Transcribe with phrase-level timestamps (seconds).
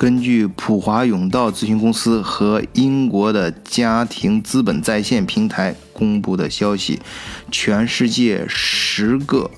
[0.00, 6.98] 根据普华永道咨询公司和英国的家庭资本在线平台公布的消息，
[7.50, 9.50] 全世界十个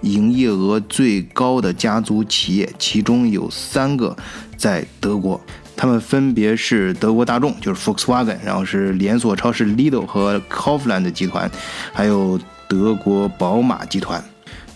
[0.00, 4.16] 营业额最高的家族企业，其中有三个
[4.56, 5.38] 在德国，
[5.76, 11.50] 他们分别是德国大众，就是 Volkswagen，然后是连锁超市 Lidl 和 Kaufland 集团，
[11.92, 14.24] 还有德国宝马集团。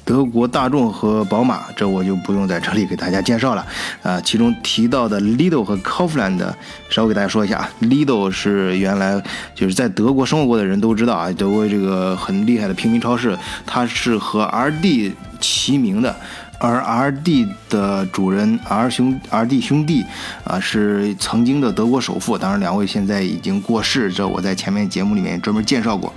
[0.04, 3.66] 德国大众和宝马，这我就不用在这里给大家介绍了。
[4.02, 6.44] 啊，其中提到的 Lidl 和 Kaufland，
[6.90, 7.70] 稍微给大家说一下啊。
[7.80, 9.22] Lidl 是原来
[9.54, 16.14] 就是在德国生活过的人都知道啊，德国这个很厉害的平民超市，它是和 RD 齐名的。
[16.60, 20.04] 而 RD 的主人 R 兄 RD 兄弟
[20.44, 26.10] 啊，是曾经的德国首富，当然两位现在已经过世，这我在前面节目里面专门介绍过。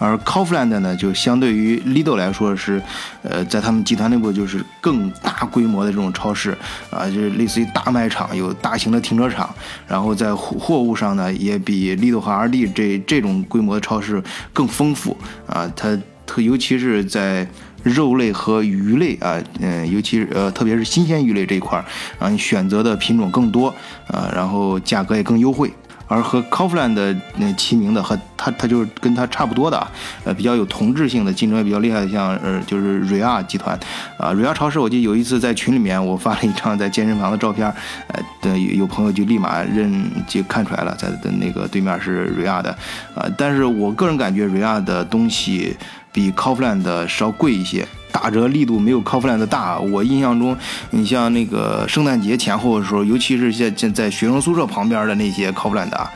[0.00, 2.82] 而 Kaufland 呢，就相对于 Lidl 来说是，
[3.22, 6.56] 呃，在他们集团内部就是更大规模的这种超市
[6.90, 9.54] 啊，就是类似于大卖场，有大型的停车场，
[9.86, 14.22] 然后在货货物上呢，也比 Lidl 和 RD 这这种规模的超市
[14.54, 15.14] 更丰富
[15.46, 17.46] 啊，它特尤其是在
[17.82, 21.84] 肉类和鱼类啊，嗯，尤其是呃，特别是新鲜鱼类这一块儿
[22.18, 23.68] 啊，你选择的品种更多
[24.06, 25.70] 啊，然后价格也更优惠。
[26.10, 29.86] 而和 Kaufland 那齐名的，和它它就是跟它差不多的，
[30.24, 33.78] 呃，比较有同质性的，竞争也比较厉害的，像呃，就是瑞亚集团，
[34.18, 37.72] 啊，瑞亚超市，我记得有一次在群里面，我发了一张在健身房的照片，
[38.08, 42.70] 呃，的有朋友就立马认就看出来了，在的那个对面是瑞亚的，
[43.14, 45.76] 啊，但是我个人感觉瑞亚的东西
[46.10, 47.86] 比 Kaufland 稍贵一些。
[48.12, 50.56] 打折力度没有 Coffland 大，我印象中，
[50.90, 56.10] 你像那个圣诞节前后的时候，尤其是在在学生宿舍旁边的那些 Coffland 啊。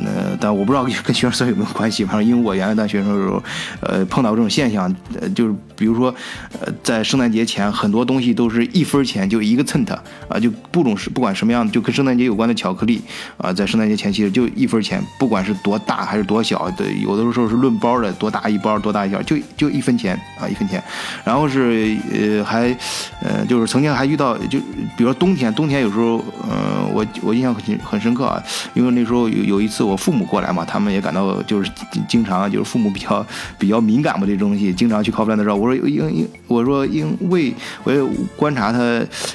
[0.00, 3.42] 那但我不知道跟学生宿舍有没有关系，反正因为我原来当学生的时候，
[3.80, 6.14] 呃，碰到这种现象，呃，就是比如说，
[6.60, 9.90] 呃，在圣诞节前，很多东西都是一分钱就一个 cent
[10.28, 13.02] 啊，就不种是不管什么样的，就跟圣诞节有关的巧克力
[13.36, 20.82] 啊，在圣诞节前期就一分钱，不管是多大还是多小的，有的时候是论包的，多大一包，多大一小，就就一分钱啊，一分钱。
[21.24, 22.76] 然后是呃还，
[23.22, 24.58] 呃就是曾经还遇到，就
[24.96, 28.40] 比如说冬天，冬天有时候，嗯，我我印象很很深刻啊，
[28.74, 29.24] 因为那时候。
[29.34, 31.70] 有有一次我父母过来嘛，他们也感到就是
[32.06, 33.26] 经常就是父母比较
[33.58, 38.00] 比较敏感嘛，这东西经常去 Kaufland 的时候，我说因因我说因为我也
[38.36, 38.78] 观察他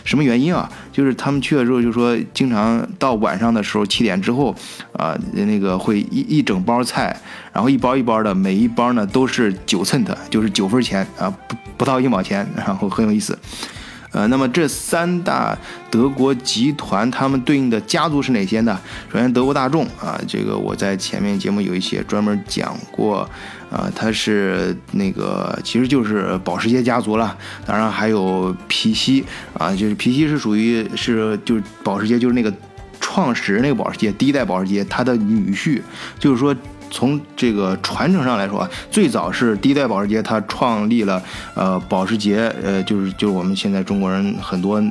[0.05, 4.55] 什么原因啊，就是他们去了之后就说经常到晚上的时候七点之后
[4.93, 7.19] 啊，那个会一一整包菜，
[7.51, 13.37] 然后一包一包的，每一包呢都是九 cent，就是九分钱啊，不不到一毛钱，然后很有意思。
[14.11, 15.57] 呃，那么这三大
[15.91, 18.79] 德国集团，他们对应的家族是哪些呢？
[19.11, 23.29] 首先，德国大众啊，这个我在前面节目有一些专门讲过，
[23.71, 27.37] 啊，它是那个其实就是保时捷家族了。
[27.65, 32.51] 当然还有皮西啊，就是皮西是属于是就是保时捷就是那个
[32.99, 35.81] 创始人那个保时捷第一代保时捷他的女婿，
[36.17, 36.55] 就是说。
[36.91, 41.21] 从这个传承上来说啊，最早是第一代保时捷，它创立了
[41.55, 44.81] 呃保时捷，呃就是就是我们现在中国人很多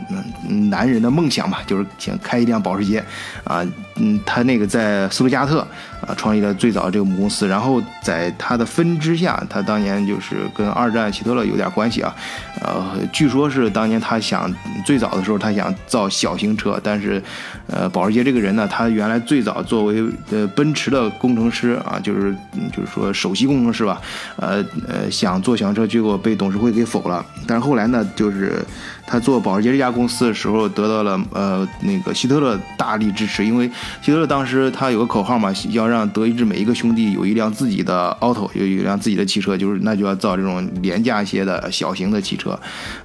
[0.70, 3.04] 男人的梦想嘛，就是想开一辆保时捷
[3.44, 3.64] 啊，
[3.98, 5.60] 嗯，他那个在斯图加特
[6.00, 12.14] 啊创立了最早这个母公司，然后在他的分支下，他当年就是跟二战希特勒有点关系啊，
[12.62, 14.52] 呃，据说是当年他想
[14.84, 17.22] 最早的时候他想造小型车，但是
[17.66, 21.78] 呃保时捷这个人呢，他原来最早作为呃奔驰的工程师。
[21.88, 22.34] 啊，就是
[22.70, 24.00] 就是说首席工程师吧，
[24.36, 27.24] 呃呃，想做小型车，结果被董事会给否了。
[27.46, 28.62] 但是后来呢，就是
[29.06, 33.70] 他做保时捷这家公司的时候，得到了呃那个希特勒大力支持，因为
[34.02, 42.50] 希特勒当时他有个口号嘛，要让德意志每一个兄弟有一辆自己的 auto，有一辆自己的汽车，就是那就要造这种廉价一些的小型的汽车。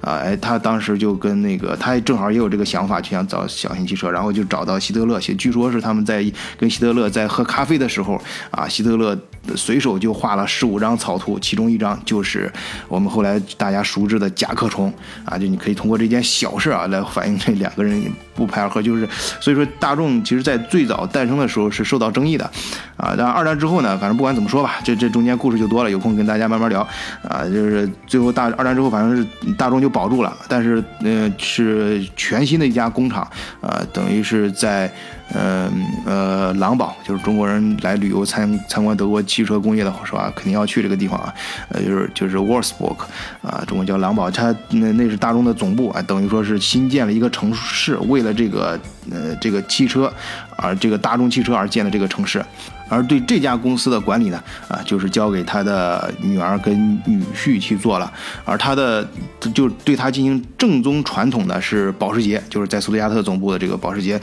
[0.00, 6.24] 啊，哎，他当时就跟那个他正好也有这个想法，就想造小型汽车，然后就找到希特勒，据说是他们在
[6.58, 8.20] 跟希特勒在喝咖啡的时候
[8.50, 8.68] 啊。
[8.68, 9.16] 希特勒
[9.56, 12.50] 随手就画了十五张草图，其中一张就是
[12.88, 14.92] 我们后来大家熟知的甲壳虫
[15.24, 18.02] 啊，就你可以通过这件小事啊来反映这两个人
[18.34, 19.08] 不拍而合，就是
[19.40, 22.50] 所以说大众其实在最早诞生的时候是受到争议的
[22.96, 26.80] 啊，但二战之后呢，反正不管怎么说吧，这这中间故事就多了，有空跟大家慢慢聊
[27.28, 33.22] 啊，就是最后大二战之后，反正是大众就保住了，但是呃是全新的一家工厂
[33.60, 34.92] 啊，等于是在。
[35.34, 35.72] 嗯
[36.04, 40.30] 呃，狼堡就是中国人来旅游参参观德国汽车工业的是吧？
[40.36, 41.34] 肯定要去这个地方啊。
[41.70, 42.96] 呃，就是就是 Wolfsburg
[43.40, 48.78] 啊，中文叫狼堡，它那那是大众的总部啊，等于说是新建了一个城市，为了这个
[49.10, 50.12] 呃这个汽车
[50.56, 52.44] 而这个大众汽车而建的这个城市。
[52.88, 58.12] 而对这家公司的管理呢，啊，就是交给他的女儿跟女婿去做了。
[58.44, 59.06] 而他的
[59.54, 64.20] 就对他进行正宗传统的是保时捷，就是在斯图加特总部的这个保时捷。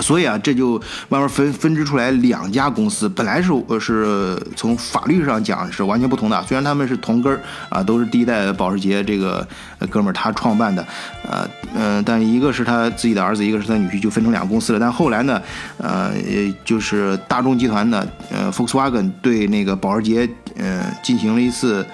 [0.00, 9.46] 所以啊，这就慢慢分分支出来两家公司，本来是呃是从法律上讲是完全不同的，虽然他们是同根儿啊，都是第一代保时捷这个
[9.90, 10.86] 哥们儿他创办的，
[11.28, 14.78] 呃嗯，但一个是他自己的儿子，一个是他女婿，就分成两个公司了。
[14.78, 15.40] 但后来呢，
[15.78, 21.86] 呃，也就是大众集团呢，呃，Volkswagen 对那个保时捷，呃，进行了一次。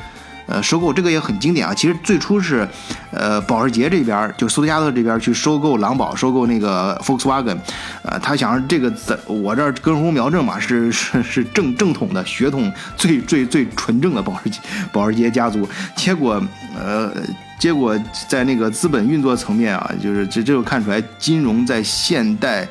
[0.49, 1.73] 呃，收购这个也很经典啊。
[1.73, 2.69] 其实最初是，
[3.13, 7.57] 呃，保时捷这边就斯图加特这边去收购狼堡，收购那个 Volkswagen，
[8.03, 14.59] 呃，他想这个在我这儿根红苗正嘛，是是 是正正统的血统最最最纯正的保时捷
[14.93, 15.69] 保时捷家族。
[15.95, 16.43] 结果，
[16.75, 17.13] 呃。
[17.59, 17.97] 结果
[18.29, 22.67] 在那个资本运作层面啊，就是这这就看出来金融在现代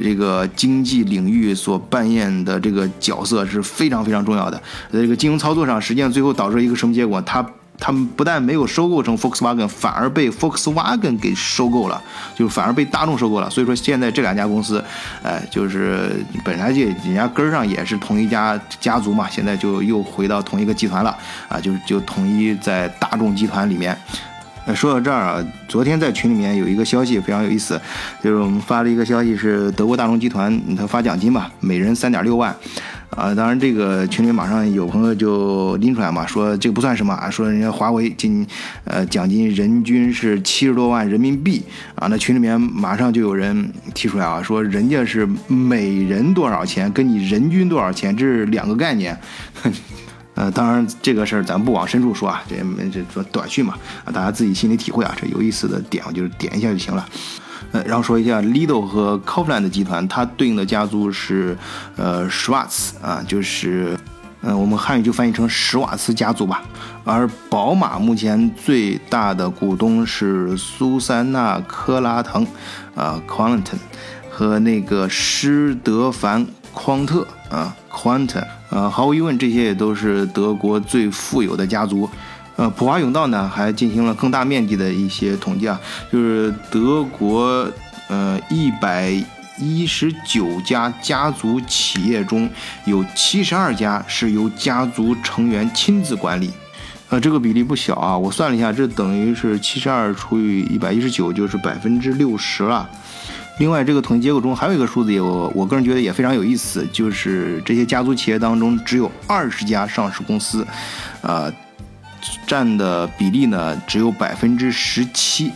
[0.00, 4.62] 这个经济领域所扮演的这个角色是非常非常重要的。
[4.92, 7.20] 这个金融操作上，实际上最后导致一个什么结果？
[7.22, 7.44] 他
[7.78, 12.02] 他们不但没有收购成 Volkswagen，反而被 Volkswagen 给收购了，
[12.34, 13.50] 就反而被大众收购了。
[13.50, 14.82] 所以说现在这两家公司，
[15.22, 21.16] 哎，就是本来就人家根儿上也是同一家家族嘛，现在就又回到同一个集团了
[21.48, 23.96] 啊，就就统一在大众集团里面。
[24.74, 27.80] 说到这儿啊，昨天在群里面有一个消息非常有意思，
[28.20, 32.52] 就是我们发了一个消息，是德国大众集团他发奖金嘛，每人三点六万，
[33.10, 38.46] 啊，当然这个群里马上有朋友就拎出来嘛，说这个不算什么啊，说人家华为今
[38.84, 41.62] 呃奖金人均是七十多万人民币
[41.94, 49.18] 啊，那群里面马上就有人提出来啊，说人家是每人多少钱，跟你人均多少钱这是两个概念。
[50.34, 52.56] 呃，当然这个事儿咱不往深处说啊，这
[52.90, 53.74] 这说短讯嘛，
[54.04, 55.16] 啊，大家自己心里体会啊。
[55.18, 57.08] 这有意思的点，我就是点一下就行了。
[57.72, 61.56] 呃，然后说一下 Lido 和 Kaufland 集团，它对应的家族是
[61.96, 63.96] 呃 Schwarz 啊，就是
[64.42, 66.62] 嗯，我们汉语就翻译成史瓦茨家族吧。
[67.04, 72.46] 而宝马目前最大的股东是苏珊娜科拉腾
[72.94, 73.80] 啊 q u a n t o n
[74.30, 78.44] 和那个施德凡匡特啊 Quantum。
[78.68, 82.10] 呃，毫无疑问，这些也都是德国最富有的家族。
[82.56, 85.78] 呃，普华永道呢，还进行了更大面积的一些统计啊，
[86.10, 87.70] 就是德国
[88.08, 89.12] 呃一百
[89.58, 92.48] 一十九家家族企业中
[92.84, 96.50] 有七十二家是由家族成员亲自管理。
[97.08, 102.88] 呃，这个比例不小啊，我算了一下，这等于是七十二除以一百一十九，就是百分之六十了。
[103.58, 110.66] 另外，这个统计结果中还有一个数字，也我我个人觉得也非常有意思，就是这些家族企业当中只有二十家上市公司，
[111.22, 111.50] 啊，
[112.46, 115.50] 占的比例呢只有百分之十七。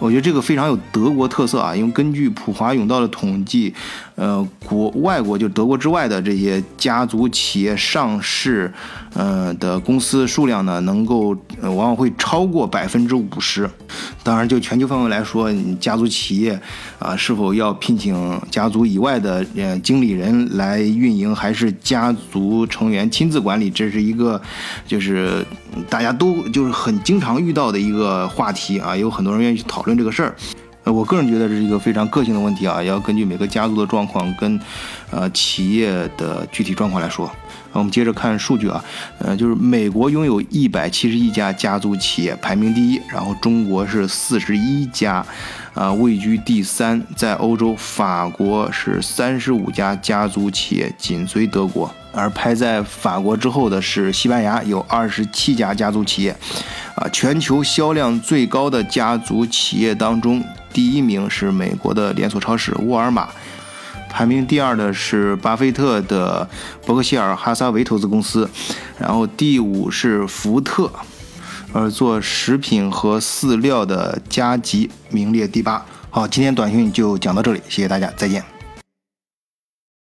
[0.00, 3.72] 我觉得这个非常有德国特色啊，因为根据普华永道的统计，
[4.16, 8.70] 呃，国外国就德国之外的这些家族企业上市，
[9.14, 13.70] 呃的公司数量呢，能够往往会超过百分之五十。
[14.22, 16.58] 当然，就全球范围来说，你家族企业
[16.98, 24.40] 啊，是否要聘请家族以外的呃经理人来运营，还是家族成员亲自管理，这是一个
[24.86, 25.44] 就是
[25.88, 30.34] 大家都就是很经常遇到的一个话题啊，有很多人愿意去讨论这个事儿。
[30.84, 34.60] 呃，我个人觉得这是一个非常个性的问题啊，要根据每个家族的状况跟
[35.10, 37.30] 呃企业的具体状况来说。
[37.72, 38.84] 我们接着看数据啊，
[39.18, 45.26] 呃，就是美国拥有一百七十一家家族企业，排名第一，然后中国是四十一家，
[45.74, 47.02] 啊，位居第三。
[47.16, 51.92] 在欧洲，法国是三十五家家族企业，紧随德国。
[52.12, 56.30] 而排在法国之后的是西班牙，有二十七家家族企业。
[56.94, 60.40] 啊，全球销量最高的家族企业当中，
[60.74, 63.26] 第一名是美国的连锁超市沃尔玛。
[64.10, 66.48] 排名第二的是巴菲特的
[66.86, 68.48] 伯克希尔哈撒韦投资公司，
[68.96, 70.88] 然后第五是福特，
[71.72, 75.84] 而做食品和饲料的加吉名列第八。
[76.10, 78.53] 好，今天短讯就讲到这里，谢谢大家，再见。